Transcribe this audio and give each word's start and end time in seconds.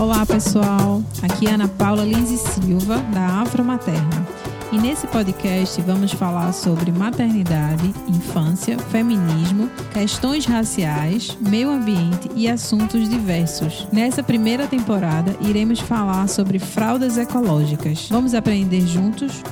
Olá 0.00 0.24
pessoal, 0.24 1.02
aqui 1.22 1.48
é 1.48 1.54
Ana 1.54 1.66
Paula 1.66 2.04
Lins 2.04 2.28
Silva, 2.38 2.98
da 3.12 3.42
Afro 3.42 3.64
Materna. 3.64 4.24
E 4.70 4.78
nesse 4.78 5.08
podcast 5.08 5.80
vamos 5.82 6.12
falar 6.12 6.52
sobre 6.52 6.92
maternidade, 6.92 7.92
infância, 8.06 8.78
feminismo, 8.78 9.68
questões 9.92 10.46
raciais, 10.46 11.36
meio 11.40 11.70
ambiente 11.70 12.30
e 12.36 12.48
assuntos 12.48 13.08
diversos. 13.08 13.88
Nessa 13.92 14.22
primeira 14.22 14.68
temporada 14.68 15.34
iremos 15.40 15.80
falar 15.80 16.28
sobre 16.28 16.60
fraldas 16.60 17.18
ecológicas. 17.18 18.08
Vamos 18.08 18.34
aprender 18.34 18.82
juntos? 18.82 19.42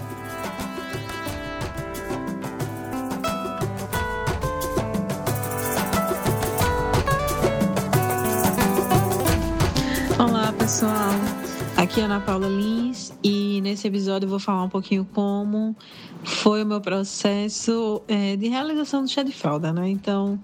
Aqui 11.97 12.03
é 12.03 12.05
Ana 12.05 12.21
Paula 12.21 12.47
Lins 12.47 13.11
e 13.25 13.59
nesse 13.63 13.89
episódio 13.89 14.27
eu 14.27 14.31
vou 14.31 14.39
falar 14.39 14.65
um 14.65 14.69
pouquinho 14.69 15.09
como 15.15 15.75
foi 16.23 16.63
o 16.63 16.67
meu 16.67 16.79
processo 16.79 18.03
é, 18.07 18.37
de 18.37 18.49
realização 18.49 19.03
do 19.03 19.09
chá 19.09 19.23
de 19.23 19.33
fralda, 19.33 19.73
né? 19.73 19.89
Então, 19.89 20.39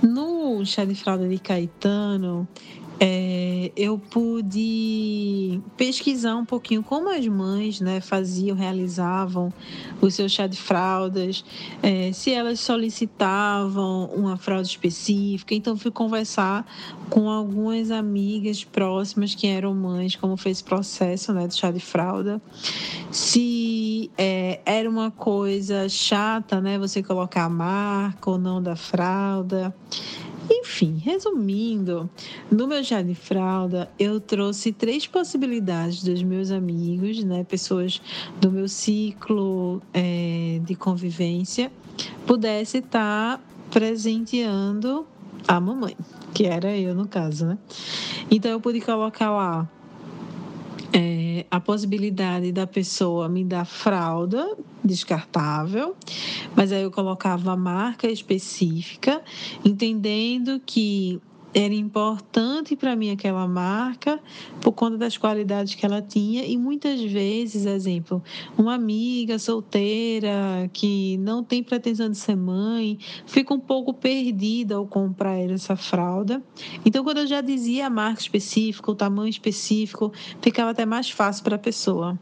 no 0.00 0.64
chá 0.64 0.84
de 0.84 0.94
fralda 0.94 1.28
de 1.28 1.40
Caetano, 1.40 2.46
é, 2.98 3.70
eu 3.76 3.98
pude 3.98 5.60
pesquisar 5.76 6.36
um 6.36 6.44
pouquinho 6.44 6.82
como 6.82 7.10
as 7.10 7.26
mães 7.26 7.80
né, 7.80 8.00
faziam, 8.00 8.56
realizavam 8.56 9.52
o 10.00 10.10
seu 10.10 10.28
chá 10.28 10.46
de 10.46 10.56
fraldas, 10.56 11.44
é, 11.82 12.10
se 12.12 12.32
elas 12.32 12.60
solicitavam 12.60 14.06
uma 14.14 14.36
fralda 14.36 14.66
específica. 14.66 15.54
Então, 15.54 15.76
fui 15.76 15.90
conversar 15.90 16.66
com 17.10 17.28
algumas 17.28 17.90
amigas 17.90 18.64
próximas 18.64 19.34
que 19.34 19.46
eram 19.46 19.74
mães, 19.74 20.16
como 20.16 20.36
foi 20.36 20.52
esse 20.52 20.64
processo 20.64 21.32
né, 21.32 21.46
do 21.46 21.54
chá 21.54 21.70
de 21.70 21.80
fralda. 21.80 22.40
Se 23.10 24.10
é, 24.16 24.60
era 24.64 24.88
uma 24.88 25.10
coisa 25.10 25.88
chata, 25.88 26.60
né, 26.60 26.78
você 26.78 27.02
colocar 27.02 27.44
a 27.44 27.50
marca 27.50 28.30
ou 28.30 28.38
não 28.38 28.62
da 28.62 28.74
fralda. 28.74 29.74
Enfim, 30.76 31.00
resumindo, 31.02 32.10
no 32.50 32.66
meu 32.68 32.84
chá 32.84 33.00
de 33.00 33.14
fralda, 33.14 33.90
eu 33.98 34.20
trouxe 34.20 34.72
três 34.72 35.06
possibilidades 35.06 36.02
dos 36.02 36.22
meus 36.22 36.50
amigos, 36.50 37.24
né, 37.24 37.44
pessoas 37.44 38.02
do 38.38 38.52
meu 38.52 38.68
ciclo 38.68 39.80
é, 39.94 40.60
de 40.66 40.74
convivência, 40.74 41.72
pudesse 42.26 42.78
estar 42.78 43.42
presenteando 43.70 45.06
a 45.48 45.58
mamãe, 45.58 45.96
que 46.34 46.44
era 46.44 46.76
eu 46.76 46.94
no 46.94 47.08
caso, 47.08 47.46
né? 47.46 47.58
Então 48.30 48.50
eu 48.50 48.60
pude 48.60 48.82
colocar 48.82 49.30
lá 49.30 49.66
é, 50.98 51.44
a 51.50 51.60
possibilidade 51.60 52.50
da 52.52 52.66
pessoa 52.66 53.28
me 53.28 53.44
dar 53.44 53.66
fralda 53.66 54.56
descartável, 54.82 55.94
mas 56.56 56.72
aí 56.72 56.82
eu 56.82 56.90
colocava 56.90 57.52
a 57.52 57.56
marca 57.56 58.08
específica, 58.08 59.20
entendendo 59.62 60.58
que 60.64 61.20
era 61.54 61.74
importante 61.74 62.76
para 62.76 62.94
mim 62.94 63.10
aquela 63.10 63.46
marca 63.48 64.20
por 64.60 64.72
conta 64.72 64.98
das 64.98 65.16
qualidades 65.16 65.74
que 65.74 65.86
ela 65.86 66.02
tinha 66.02 66.44
e 66.44 66.56
muitas 66.56 67.00
vezes, 67.00 67.64
exemplo, 67.64 68.22
uma 68.58 68.74
amiga 68.74 69.38
solteira 69.38 70.68
que 70.72 71.16
não 71.18 71.42
tem 71.42 71.62
pretensão 71.62 72.10
de 72.10 72.18
ser 72.18 72.36
mãe, 72.36 72.98
fica 73.26 73.54
um 73.54 73.60
pouco 73.60 73.94
perdida 73.94 74.74
ao 74.74 74.86
comprar 74.86 75.38
essa 75.38 75.76
fralda. 75.76 76.42
Então, 76.84 77.02
quando 77.02 77.18
eu 77.18 77.26
já 77.26 77.40
dizia 77.40 77.86
a 77.86 77.90
marca 77.90 78.20
específica, 78.20 78.90
o 78.90 78.94
tamanho 78.94 79.28
específico, 79.28 80.12
ficava 80.42 80.70
até 80.70 80.84
mais 80.84 81.10
fácil 81.10 81.42
para 81.42 81.56
a 81.56 81.58
pessoa. 81.58 82.18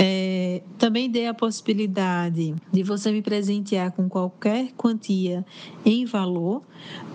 É, 0.00 0.27
também 0.78 1.10
dei 1.10 1.26
a 1.26 1.34
possibilidade 1.34 2.54
de 2.72 2.82
você 2.82 3.10
me 3.10 3.22
presentear 3.22 3.92
com 3.92 4.08
qualquer 4.08 4.72
quantia 4.76 5.44
em 5.84 6.04
valor, 6.04 6.62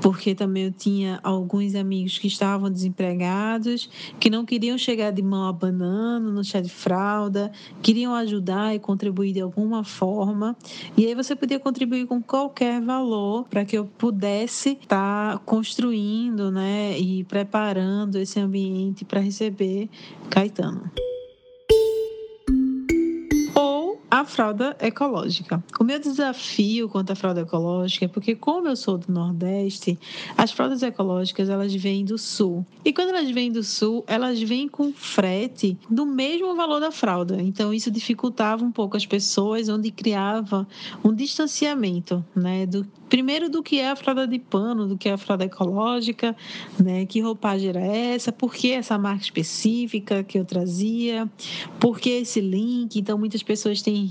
porque 0.02 0.36
também 0.36 0.66
eu 0.66 0.72
tinha 0.72 1.20
alguns 1.24 1.76
amigos 1.76 2.18
que 2.18 2.28
estavam 2.28 2.70
desempregados, 2.70 3.90
que 4.20 4.30
não 4.30 4.46
queriam 4.46 4.78
chegar 4.78 5.12
de 5.12 5.22
mão 5.22 5.48
abanando 5.48 6.32
no 6.32 6.44
chá 6.44 6.60
de 6.60 6.70
fralda, 6.70 7.52
queriam 7.82 8.14
ajudar 8.14 8.76
e 8.76 8.80
contribuir 8.80 9.34
de 9.34 9.42
alguma 9.42 9.84
forma. 9.84 10.56
E 10.98 11.06
aí 11.06 11.16
você 11.16 11.36
podia 11.36 11.60
contribuir 11.60 12.06
com 12.08 12.22
qualquer 12.22 12.82
valor 12.82 13.46
para 13.50 13.64
que 13.66 13.78
eu 13.78 13.86
pudesse 13.86 14.78
estar 14.82 15.34
tá 15.34 15.38
construindo 15.46 16.52
né, 16.52 16.98
e 17.00 17.24
preparando 17.24 18.18
esse 18.18 18.40
ambiente 18.40 19.06
para 19.06 19.20
receber 19.20 19.90
Caetano. 20.30 21.13
A 24.14 24.24
fralda 24.24 24.78
ecológica. 24.80 25.64
O 25.80 25.84
meu 25.84 26.00
desafio 26.00 26.88
quanto 26.88 27.10
à 27.10 27.16
fralda 27.16 27.42
ecológica 27.42 28.06
é 28.06 28.08
porque, 28.08 28.36
como 28.36 28.68
eu 28.68 28.76
sou 28.76 28.96
do 28.96 29.12
Nordeste, 29.12 29.98
as 30.38 30.52
fraldas 30.52 30.84
ecológicas 30.84 31.50
elas 31.50 31.74
vêm 31.74 32.06
do 32.06 32.16
Sul. 32.16 32.64
E 32.86 32.94
quando 32.94 33.10
elas 33.10 33.32
vêm 33.32 33.52
do 33.52 33.64
Sul, 33.64 34.04
elas 34.06 34.40
vêm 34.40 34.68
com 34.68 34.94
frete 34.94 35.76
do 35.90 36.06
mesmo 36.06 36.56
valor 36.56 36.80
da 36.80 36.92
fralda. 36.92 37.42
Então, 37.42 37.74
isso 37.74 37.90
dificultava 37.90 38.64
um 38.64 38.72
pouco 38.72 38.96
as 38.96 39.04
pessoas, 39.04 39.68
onde 39.68 39.90
criava 39.90 40.68
um 41.04 41.12
distanciamento, 41.12 42.24
né? 42.36 42.68
Do, 42.68 42.86
primeiro, 43.10 43.50
do 43.50 43.64
que 43.64 43.80
é 43.80 43.90
a 43.90 43.96
fralda 43.96 44.28
de 44.28 44.38
pano, 44.38 44.88
do 44.88 44.96
que 44.96 45.10
é 45.10 45.14
a 45.14 45.18
fralda 45.18 45.46
ecológica, 45.46 46.36
né? 46.80 47.08
Que 47.08 47.20
roupagem 47.20 47.70
era 47.70 47.82
essa? 47.82 48.32
Por 48.32 48.54
que 48.54 48.74
essa 48.74 48.96
marca 48.96 49.24
específica 49.24 50.24
que 50.24 50.38
eu 50.38 50.46
trazia? 50.46 51.28
Por 51.80 52.00
que 52.00 52.12
esse 52.12 52.40
link? 52.40 53.00
Então, 53.00 53.18
muitas 53.18 53.42
pessoas 53.42 53.82
têm 53.82 54.03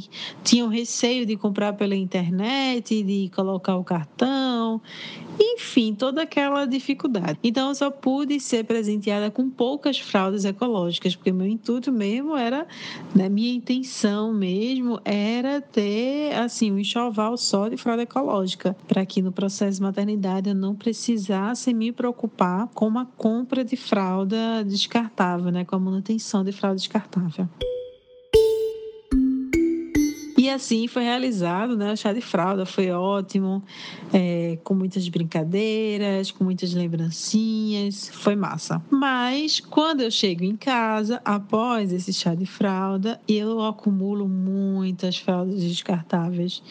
tinham 0.43 0.69
receio 0.69 1.25
de 1.27 1.37
comprar 1.37 1.73
pela 1.75 1.95
internet, 1.95 3.03
de 3.03 3.31
colocar 3.35 3.77
o 3.77 3.85
cartão, 3.85 4.81
enfim, 5.39 5.95
toda 5.95 6.23
aquela 6.23 6.67
dificuldade. 6.67 7.39
Então, 7.43 7.69
eu 7.69 7.75
só 7.75 7.91
pude 7.91 8.39
ser 8.39 8.65
presenteada 8.65 9.31
com 9.31 9.49
poucas 9.51 9.99
fraldas 9.99 10.45
ecológicas, 10.45 11.17
porque 11.17 11.33
meu 11.33 11.47
intuito 11.47 11.91
mesmo 11.91 12.37
era, 12.37 12.67
né, 13.15 13.29
minha 13.29 13.55
intenção 13.55 14.33
mesmo 14.33 15.01
era 15.05 15.61
ter, 15.61 16.35
assim, 16.35 16.71
um 16.71 16.79
enxoval 16.79 17.37
só 17.37 17.69
de 17.69 17.77
fralda 17.77 18.03
ecológica, 18.03 18.77
para 18.87 19.05
que 19.05 19.23
no 19.23 19.33
processo 19.33 19.79
de 19.79 19.83
maternidade 19.83 20.49
eu 20.49 20.55
não 20.55 20.75
precisasse 20.75 21.73
me 21.73 21.93
preocupar 21.93 22.69
com 22.69 22.99
a 22.99 23.05
compra 23.05 23.65
de 23.65 23.77
fralda 23.77 24.65
descartável, 24.65 25.51
né, 25.51 25.65
com 25.65 25.77
a 25.77 25.79
manutenção 25.79 26.45
de 26.45 26.53
fralda 26.53 26.77
descartável. 26.77 27.49
Assim 30.53 30.87
foi 30.87 31.03
realizado, 31.03 31.77
né? 31.77 31.93
O 31.93 31.97
chá 31.97 32.13
de 32.13 32.21
fralda 32.21 32.67
foi 32.67 32.91
ótimo, 32.91 33.63
é, 34.13 34.59
com 34.63 34.75
muitas 34.75 35.09
brincadeiras, 35.09 36.31
com 36.31 36.45
muitas 36.45 36.75
lembrancinhas, 36.75 38.09
foi 38.09 38.37
massa. 38.37 38.83
Mas 38.91 39.61
quando 39.61 40.03
eu 40.03 40.11
chego 40.11 40.45
em 40.45 40.57
casa, 40.57 41.21
após 41.25 41.93
esse 41.93 42.13
chá 42.13 42.35
de 42.35 42.47
fralda, 42.47 43.21
eu 43.27 43.63
acumulo 43.63 44.29
muitas 44.29 45.17
fraldas 45.17 45.61
descartáveis. 45.61 46.63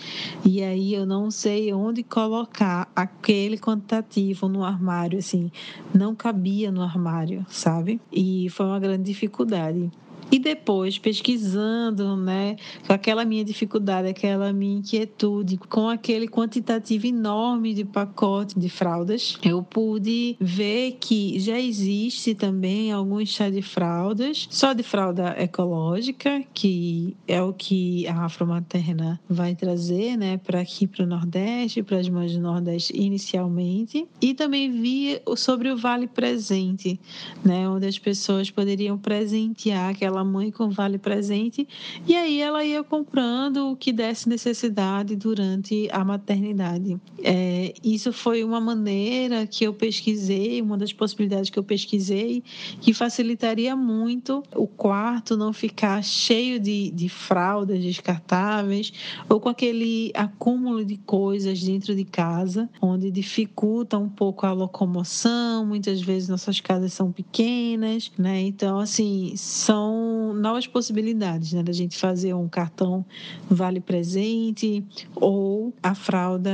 E 0.46 0.64
aí 0.64 0.94
eu 0.94 1.06
não 1.06 1.32
sei 1.32 1.74
onde 1.74 2.04
colocar 2.04 2.90
aquele 2.96 3.58
quantitativo 3.58 4.48
no 4.48 4.64
armário, 4.64 5.20
assim, 5.20 5.52
não 5.94 6.16
cabia 6.16 6.72
no 6.72 6.82
armário, 6.82 7.46
sabe? 7.50 8.00
E 8.12 8.50
foi 8.50 8.66
uma 8.66 8.80
grande 8.80 9.04
dificuldade. 9.04 9.92
E 10.32 10.40
depois, 10.40 10.98
pesquisando, 10.98 12.16
né, 12.16 12.56
com 12.88 12.94
aquela 12.94 13.26
minha 13.26 13.44
dificuldade, 13.44 14.08
aquela 14.08 14.54
minha 14.54 14.80
inquietude, 14.80 15.58
com 15.58 15.90
aquele 15.90 16.26
quantitativo 16.26 17.06
enorme 17.06 17.74
de 17.74 17.84
pacote 17.84 18.58
de 18.58 18.70
fraldas, 18.70 19.38
eu 19.44 19.62
pude 19.62 20.38
ver 20.40 20.98
que 21.02 21.38
já 21.38 21.60
existe 21.60 22.34
também 22.34 22.94
alguns 22.94 23.28
chá 23.28 23.50
de 23.50 23.62
fraldas, 23.62 24.48
só 24.50 24.72
de 24.72 24.84
fralda 24.84 25.36
ecológica, 25.38 26.44
que 26.54 27.16
é 27.28 27.42
o 27.42 27.52
que 27.52 28.08
a 28.08 28.26
Afromaterna 28.26 29.20
vai 29.30 29.54
trazer, 29.54 30.16
né, 30.16 30.38
para 30.38 30.62
aqui 30.62 30.88
para 30.88 31.04
o 31.04 31.08
Nordeste, 31.08 31.84
para 31.84 31.98
as 31.98 32.08
mães 32.08 32.34
do 32.34 32.40
Nordeste 32.40 32.96
inicialmente. 32.96 34.08
E 34.22 34.34
também 34.34 34.72
vi 34.72 35.22
sobre 35.36 35.70
o 35.70 35.76
Vale 35.76 36.08
Presente, 36.08 36.98
né, 37.44 37.68
onde 37.68 37.86
as 37.86 38.00
pessoas 38.00 38.50
poderiam 38.50 38.98
presentear 38.98 39.90
aquela 39.90 40.21
mãe 40.24 40.52
com 40.52 40.70
vale 40.70 40.98
presente, 40.98 41.68
e 42.08 42.16
aí 42.16 42.40
ela 42.40 42.64
ia 42.64 42.84
comprando 42.84 43.72
o 43.72 43.76
que 43.76 43.92
desse 43.92 44.28
necessidade 44.28 45.16
durante 45.16 45.88
a 45.92 46.04
maternidade. 46.04 47.00
É, 47.24 47.74
isso 47.84 48.12
foi 48.12 48.44
uma 48.44 48.60
maneira 48.60 49.46
que 49.46 49.64
eu 49.64 49.74
pesquisei, 49.74 50.62
uma 50.62 50.78
das 50.78 50.94
possibilidades 50.94 51.50
que 51.50 51.60
eu 51.60 51.64
pesquisei, 51.64 52.44
que 52.80 52.94
facilitaria 52.94 53.76
muito 53.76 54.44
o 54.56 54.68
quarto 54.68 55.38
não 55.38 55.54
ficar 55.54 56.04
cheio 56.04 56.60
de, 56.60 56.92
de 56.92 57.10
fraldas 57.10 57.82
descartáveis 57.82 58.92
ou 59.30 59.40
com 59.40 59.50
aquele 59.50 60.12
acúmulo 60.14 60.84
de 60.84 60.98
coisas 60.98 61.62
dentro 61.62 61.96
de 61.96 62.04
casa, 62.04 62.70
onde 62.82 63.12
dificulta 63.12 63.98
um 63.98 64.10
pouco 64.10 64.46
a 64.46 64.52
locomoção. 64.52 65.66
Muitas 65.66 66.02
vezes 66.02 66.30
nossas 66.30 66.60
casas 66.60 66.94
são 66.94 67.12
pequenas, 67.12 68.12
né? 68.18 68.42
Então, 68.42 68.80
assim, 68.80 69.34
são 69.36 70.11
novas 70.34 70.68
possibilidades, 70.68 71.54
né? 71.54 71.64
Da 71.64 71.72
gente 71.72 71.98
fazer 71.98 72.34
um 72.34 72.48
cartão 72.48 73.06
vale 73.50 73.80
presente 73.80 74.84
ou 75.16 75.74
a 75.82 75.94
fralda 75.94 76.52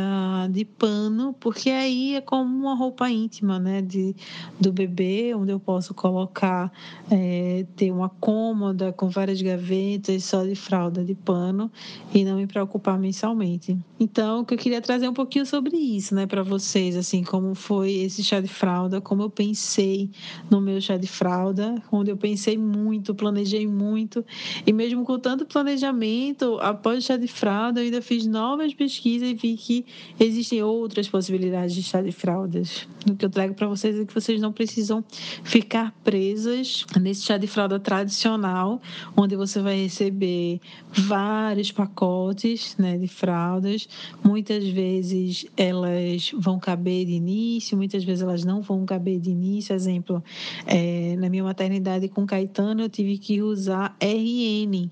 de 0.49 0.65
pano, 0.65 1.35
porque 1.39 1.69
aí 1.69 2.15
é 2.15 2.21
como 2.21 2.53
uma 2.55 2.75
roupa 2.75 3.09
íntima, 3.09 3.59
né? 3.59 3.81
De, 3.81 4.15
do 4.59 4.71
bebê, 4.71 5.33
onde 5.35 5.51
eu 5.51 5.59
posso 5.59 5.93
colocar, 5.93 6.71
é, 7.09 7.65
ter 7.75 7.91
uma 7.91 8.09
cômoda 8.09 8.91
com 8.91 9.09
várias 9.09 9.41
gavetas 9.41 10.23
só 10.23 10.43
de 10.43 10.55
fralda 10.55 11.03
de 11.03 11.15
pano 11.15 11.71
e 12.13 12.23
não 12.23 12.37
me 12.37 12.47
preocupar 12.47 12.97
mensalmente. 12.97 13.77
Então, 13.99 14.45
que 14.45 14.53
eu 14.53 14.57
queria 14.57 14.81
trazer 14.81 15.07
um 15.07 15.13
pouquinho 15.13 15.45
sobre 15.45 15.75
isso, 15.75 16.13
né, 16.15 16.25
para 16.25 16.43
vocês, 16.43 16.95
assim, 16.95 17.23
como 17.23 17.55
foi 17.55 17.93
esse 17.93 18.23
chá 18.23 18.39
de 18.39 18.47
fralda, 18.47 19.01
como 19.01 19.23
eu 19.23 19.29
pensei 19.29 20.09
no 20.49 20.61
meu 20.61 20.79
chá 20.79 20.97
de 20.97 21.07
fralda, 21.07 21.81
onde 21.91 22.11
eu 22.11 22.17
pensei 22.17 22.57
muito, 22.57 23.15
planejei 23.15 23.66
muito, 23.67 24.25
e 24.65 24.73
mesmo 24.73 25.03
com 25.03 25.19
tanto 25.19 25.45
planejamento, 25.45 26.57
após 26.61 26.99
o 26.99 27.01
chá 27.01 27.17
de 27.17 27.27
fralda, 27.27 27.81
eu 27.81 27.85
ainda 27.85 28.01
fiz 28.01 28.25
novas 28.25 28.73
pesquisas 28.73 29.29
e 29.29 29.33
vi 29.33 29.55
que 29.55 29.85
existem 30.19 30.61
outras 30.63 31.07
possibilidades 31.07 31.75
de 31.75 31.83
chá 31.83 32.01
de 32.01 32.11
fraldas. 32.11 32.87
O 33.09 33.15
que 33.15 33.25
eu 33.25 33.29
trago 33.29 33.53
para 33.53 33.67
vocês 33.67 33.99
é 33.99 34.05
que 34.05 34.13
vocês 34.13 34.41
não 34.41 34.51
precisam 34.51 35.03
ficar 35.43 35.93
presas 36.03 36.85
nesse 36.99 37.23
chá 37.23 37.37
de 37.37 37.47
fralda 37.47 37.79
tradicional, 37.79 38.81
onde 39.15 39.35
você 39.35 39.61
vai 39.61 39.81
receber 39.81 40.59
vários 40.91 41.71
pacotes, 41.71 42.75
né, 42.77 42.97
de 42.97 43.07
fraldas. 43.07 43.87
Muitas 44.23 44.67
vezes 44.67 45.45
elas 45.55 46.31
vão 46.37 46.59
caber 46.59 47.05
de 47.05 47.13
início, 47.13 47.77
muitas 47.77 48.03
vezes 48.03 48.23
elas 48.23 48.43
não 48.43 48.61
vão 48.61 48.85
caber 48.85 49.19
de 49.19 49.29
início. 49.29 49.73
Exemplo, 49.73 50.23
é, 50.65 51.15
na 51.17 51.29
minha 51.29 51.43
maternidade 51.43 52.07
com 52.07 52.25
Caetano, 52.25 52.81
eu 52.81 52.89
tive 52.89 53.17
que 53.17 53.41
usar 53.41 53.56
RN. 53.99 54.91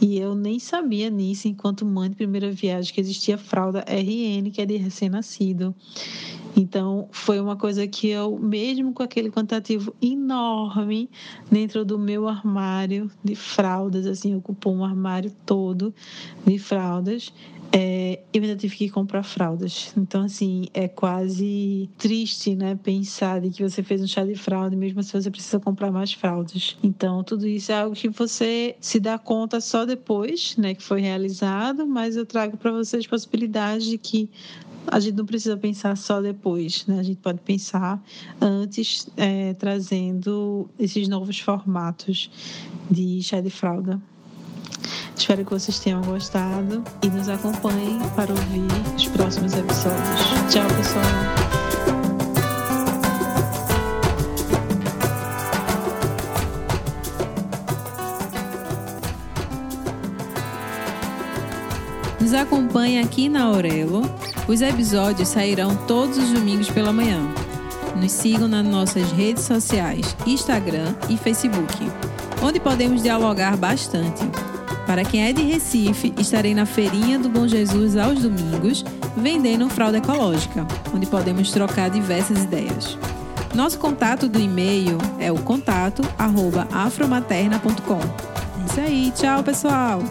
E 0.00 0.18
eu 0.18 0.34
nem 0.34 0.58
sabia 0.58 1.08
nisso, 1.08 1.48
enquanto 1.48 1.86
mãe 1.86 2.10
de 2.10 2.16
primeira 2.16 2.50
viagem, 2.50 2.92
que 2.92 3.00
existia 3.00 3.38
fralda 3.38 3.84
RN, 3.88 4.50
que 4.50 4.60
é 4.60 4.66
de 4.66 4.76
recém-nascido. 4.76 5.74
Então, 6.56 7.08
foi 7.10 7.40
uma 7.40 7.56
coisa 7.56 7.86
que 7.86 8.08
eu, 8.08 8.38
mesmo 8.38 8.92
com 8.92 9.02
aquele 9.02 9.30
quantitativo 9.30 9.94
enorme 10.02 11.08
dentro 11.50 11.84
do 11.84 11.98
meu 11.98 12.28
armário 12.28 13.10
de 13.24 13.34
fraldas, 13.34 14.06
assim, 14.06 14.34
ocupou 14.34 14.74
um 14.74 14.84
armário 14.84 15.32
todo 15.46 15.94
de 16.44 16.58
fraldas, 16.58 17.32
é, 17.74 18.20
eu 18.34 18.42
ainda 18.42 18.54
tive 18.54 18.76
que 18.76 18.90
comprar 18.90 19.22
fraldas. 19.22 19.94
Então, 19.96 20.24
assim, 20.24 20.66
é 20.74 20.86
quase 20.86 21.88
triste, 21.96 22.54
né? 22.54 22.78
Pensar 22.82 23.40
de 23.40 23.48
que 23.48 23.62
você 23.62 23.82
fez 23.82 24.02
um 24.02 24.06
chá 24.06 24.24
de 24.24 24.34
fralda, 24.34 24.76
mesmo 24.76 25.00
assim 25.00 25.18
você 25.18 25.30
precisa 25.30 25.58
comprar 25.58 25.90
mais 25.90 26.12
fraldas. 26.12 26.76
Então, 26.82 27.24
tudo 27.24 27.46
isso 27.46 27.72
é 27.72 27.80
algo 27.80 27.96
que 27.96 28.10
você 28.10 28.76
se 28.78 29.00
dá 29.00 29.18
conta 29.18 29.58
só 29.58 29.86
depois, 29.86 30.54
né? 30.58 30.74
Que 30.74 30.82
foi 30.82 31.00
realizado, 31.00 31.86
mas 31.86 32.14
eu 32.14 32.26
trago 32.26 32.58
para 32.58 32.70
vocês 32.70 33.06
possibilidades 33.06 33.86
de 33.86 33.96
que 33.96 34.28
a 34.86 35.00
gente 35.00 35.14
não 35.14 35.24
precisa 35.24 35.56
pensar 35.56 35.96
só 35.96 36.20
depois, 36.20 36.86
né? 36.86 36.98
A 36.98 37.02
gente 37.02 37.20
pode 37.20 37.40
pensar 37.40 38.02
antes, 38.38 39.08
é, 39.16 39.54
trazendo 39.54 40.68
esses 40.78 41.08
novos 41.08 41.38
formatos 41.38 42.30
de 42.90 43.22
chá 43.22 43.40
de 43.40 43.50
fralda. 43.50 44.00
Espero 45.16 45.44
que 45.44 45.50
vocês 45.50 45.78
tenham 45.78 46.00
gostado 46.02 46.82
e 47.02 47.08
nos 47.08 47.28
acompanhem 47.28 47.98
para 48.16 48.32
ouvir 48.32 48.66
os 48.96 49.06
próximos 49.08 49.52
episódios. 49.52 50.20
Tchau, 50.50 50.66
pessoal! 50.76 51.52
Nos 62.32 62.34
acompanhe 62.34 62.98
aqui 62.98 63.28
na 63.28 63.42
Aurelo. 63.42 64.02
Os 64.48 64.62
episódios 64.62 65.28
sairão 65.28 65.76
todos 65.86 66.16
os 66.16 66.30
domingos 66.30 66.70
pela 66.70 66.92
manhã. 66.92 67.20
Nos 67.94 68.10
sigam 68.12 68.48
nas 68.48 68.64
nossas 68.64 69.12
redes 69.12 69.44
sociais, 69.44 70.16
Instagram 70.26 70.94
e 71.08 71.16
Facebook, 71.16 71.74
onde 72.42 72.58
podemos 72.58 73.02
dialogar 73.02 73.56
bastante. 73.56 74.22
Para 74.86 75.04
quem 75.04 75.24
é 75.24 75.32
de 75.32 75.42
Recife, 75.42 76.14
estarei 76.18 76.54
na 76.54 76.64
Feirinha 76.66 77.18
do 77.18 77.28
Bom 77.28 77.46
Jesus 77.46 77.96
aos 77.96 78.20
domingos, 78.20 78.84
vendendo 79.16 79.68
fralda 79.70 79.98
ecológica, 79.98 80.66
onde 80.94 81.06
podemos 81.06 81.50
trocar 81.50 81.90
diversas 81.90 82.44
ideias. 82.44 82.96
Nosso 83.54 83.78
contato 83.78 84.28
do 84.28 84.40
e-mail 84.40 84.98
é 85.18 85.30
o 85.30 85.36
contato@afromaterna.com. 85.36 88.00
É 88.00 88.66
isso 88.66 88.80
aí, 88.80 89.12
tchau 89.14 89.42
pessoal. 89.42 90.02